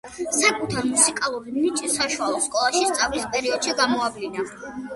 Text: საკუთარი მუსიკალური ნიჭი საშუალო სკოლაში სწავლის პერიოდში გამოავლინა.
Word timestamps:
საკუთარი 0.35 0.89
მუსიკალური 0.93 1.53
ნიჭი 1.59 1.91
საშუალო 1.97 2.41
სკოლაში 2.47 2.83
სწავლის 2.89 3.31
პერიოდში 3.37 3.79
გამოავლინა. 3.85 4.51